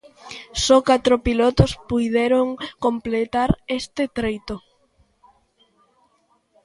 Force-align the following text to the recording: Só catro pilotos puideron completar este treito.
Só 0.63 0.77
catro 0.89 1.15
pilotos 1.27 1.71
puideron 1.89 2.47
completar 2.85 3.49
este 3.79 4.03
treito. 4.17 4.55